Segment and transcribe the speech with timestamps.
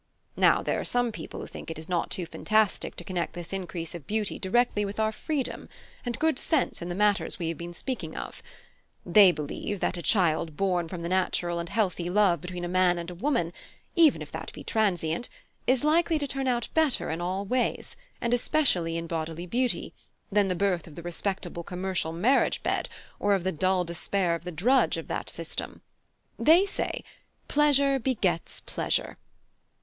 [0.35, 3.93] Now, there are some people who think it not too fantastic to connect this increase
[3.93, 5.69] of beauty directly with our freedom
[6.03, 8.41] and good sense in the matters we have been speaking of:
[9.05, 12.97] they believe that a child born from the natural and healthy love between a man
[12.97, 13.53] and a woman,
[13.95, 15.29] even if that be transient,
[15.67, 19.93] is likely to turn out better in all ways, and especially in bodily beauty,
[20.31, 22.89] than the birth of the respectable commercial marriage bed,
[23.19, 25.83] or of the dull despair of the drudge of that system.
[26.39, 27.03] They say,
[27.47, 29.19] Pleasure begets pleasure.